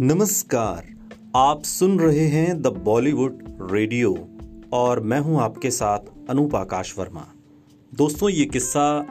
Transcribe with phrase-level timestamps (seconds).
[0.00, 0.86] नमस्कार,
[1.36, 3.38] आप सुन रहे हैं द बॉलीवुड
[3.72, 4.10] रेडियो
[4.72, 5.98] और मैं हूँ आपके साथ
[6.30, 7.24] अनूप आकाश वर्मा।
[7.92, 9.06] दोस्तों, ये किस्सा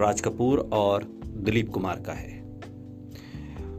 [0.00, 2.40] राज कपूर और दिलीप कुमार का है।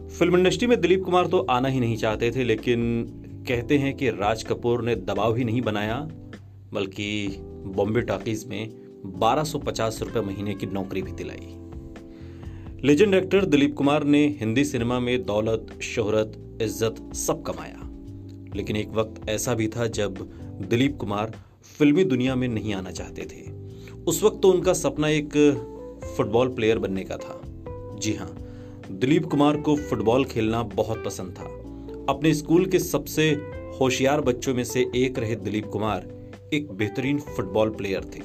[0.10, 3.06] फ़िल्म इंडस्ट्री में दिलीप कुमार तो आना ही नहीं चाहते थे, लेकिन
[3.48, 6.00] कहते हैं कि राज कपूर ने दबाव ही नहीं बनाया,
[6.74, 8.70] बल्कि बॉम्बे टॉकीज में
[9.16, 11.63] 1250 रुपए महीने की नौकरी भी दिलाई।
[12.86, 16.32] लेजेंड एक्टर दिलीप कुमार ने हिंदी सिनेमा में दौलत, शोहरत,
[16.62, 20.18] इज़्ज़त सब कमाया। लेकिन एक वक्त ऐसा भी था जब
[20.70, 21.32] दिलीप कुमार
[21.78, 23.42] फिल्मी दुनिया में नहीं आना चाहते थे।
[24.04, 25.38] उस वक्त तो उनका सपना एक
[26.18, 27.40] फुटबॉल प्लेयर बनने का था।
[28.00, 28.30] जी हाँ
[28.92, 31.46] दिलीप कुमार को फुटबॉल खेलना बहुत पसंद था।
[32.14, 33.30] अपने स्कूल के सबसे
[33.80, 36.08] होशियार बच्चों में से एक रहे दिलीप कुमार,
[36.54, 38.22] एक बेहतरीन फुटबॉल प्लेयर थे।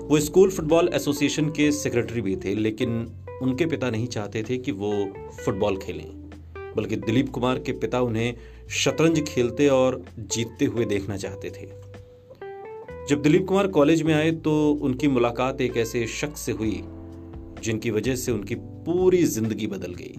[0.00, 3.06] वो स्कूल फुटबॉल एसोसिएशन के सेक्रेटरी भी थे, लेकिन
[3.44, 4.92] उनके पिता नहीं चाहते थे कि वो
[5.44, 6.06] फुटबॉल खेलें,
[6.76, 8.34] बल्कि दिलीप कुमार के पिता उन्हें
[8.70, 11.66] शतरंज खेलते और जीतते हुए देखना चाहते थे।
[13.08, 16.82] जब दिलीप कुमार कॉलेज में आए तो उनकी मुलाकात एक ऐसे शख्स से हुई,
[17.62, 20.14] जिनकी वजह से उनकी पूरी ज़िंदगी बदल गई।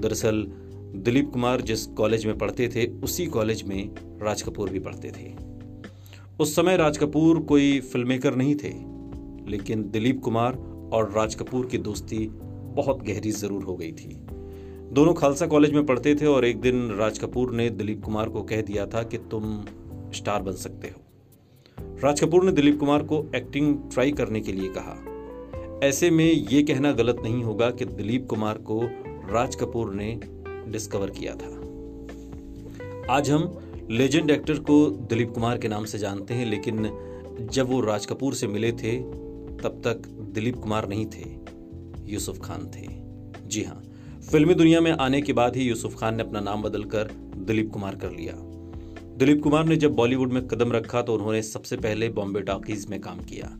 [0.00, 0.46] दरअसल,
[0.94, 3.90] दिलीप कुमार जिस कॉलेज में पढ़ते थे, उसी कॉलेज में
[4.22, 5.32] राज कपूर भी पढ़ते थे।
[6.40, 8.72] उस समय राज कपूर कोई फ़िल्म मेकर नहीं थे,
[9.50, 12.26] लेकिन दिलीप कुमार और राज कपूर की दोस्ती
[12.76, 14.08] बहुत गहरी ज़रूर हो गई थी।
[14.92, 18.42] दोनों खालसा कॉलेज में पढ़ते थे और एक दिन राज कपूर ने दिलीप कुमार को
[18.42, 19.64] कह दिया था कि तुम
[20.14, 21.00] स्टार बन सकते हो।
[22.02, 24.96] राज कपूर ने दिलीप कुमार को एक्टिंग ट्राई करने के लिए कहा।
[25.86, 28.80] ऐसे में यह कहना गलत नहीं होगा कि दिलीप कुमार को
[29.30, 30.18] राज कपूर ने
[30.68, 31.52] डिस्कवर किया था।
[33.14, 33.58] आज हम
[33.90, 38.34] लेजेंड एक्टर को दिलीप कुमार के नाम से जानते हैं, लेकिन जब वो राज कपूर
[38.34, 38.96] से मिले थे
[39.64, 41.24] तब तक दिलीप कुमार नहीं थे,
[42.12, 42.86] यूसुफ खान थे।
[43.48, 43.82] जी हाँ
[44.30, 47.96] फिल्मी दुनिया में आने के बाद ही यूसुफ खान ने अपना नाम बदलकर दिलीप कुमार
[47.96, 48.34] कर लिया।
[49.18, 53.00] दिलीप कुमार ने जब बॉलीवुड में कदम रखा तो उन्होंने सबसे पहले बॉम्बे टॉकीज में
[53.00, 53.50] काम किया।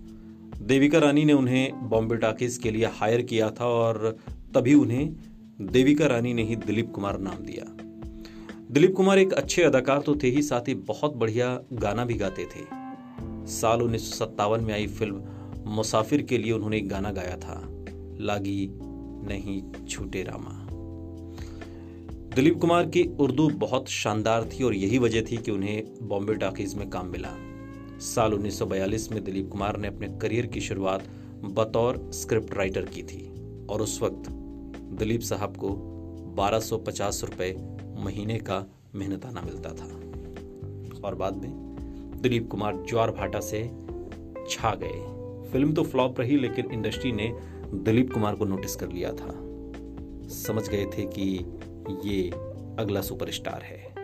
[0.63, 4.17] देविका रानी ने उन्हें बॉम्बे टॉकीज के लिए हायर किया था और
[4.55, 5.17] तभी उन्हें
[5.63, 7.65] देविका रानी ने ही दिलीप कुमार नाम दिया।
[8.71, 12.45] दिलीप कुमार एक अच्छे अदाकार तो थे ही, साथ ही बहुत बढ़िया गाना भी गाते
[12.47, 12.65] थे।
[13.53, 15.23] साल उन्नीस सौ सत्तावन में आई फ़िल्म
[15.67, 17.69] मुसाफिर के लिए उन्होंने एक गाना गाया था,
[18.21, 18.71] लागी
[19.27, 20.69] नहीं छूटे रामा।
[22.37, 26.75] दिलीप कुमार की उर्दू बहुत शानदार थी और यही वजह थी कि उन्हें बॉम्बे टॉकीज
[26.75, 27.29] में काम मिला।
[27.99, 31.05] साल 1942 में दिलीप कुमार ने अपने करियर की शुरुआत
[31.45, 33.33] बतौर स्क्रिप्ट राइटर की थी
[33.67, 34.31] और उस वक्त
[34.99, 35.69] दिलीप साहब को
[36.37, 37.57] 1250 रुपए
[37.99, 40.01] महीने का मेहनताना मिलता था।
[41.05, 41.51] और बाद में
[42.21, 43.71] दिलीप कुमार ज्वार भाटा से
[44.51, 45.14] छा गए।
[45.55, 47.39] फ़िल्म तो फ्लॉप रही, लेकिन इंडस्ट्री ने
[47.75, 49.29] दिलीप कुमार को नोटिस कर लिया था।
[50.29, 51.47] समझ गए थे कि
[52.05, 52.31] ये
[52.79, 53.95] अगला सुपरस्टार है।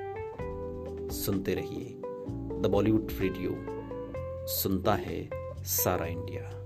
[1.09, 1.85] सुनते रहिए।
[2.61, 3.57] द बॉलीवुड रेडियो
[4.47, 5.31] सुनता है
[5.65, 6.60] सारा इंडिया।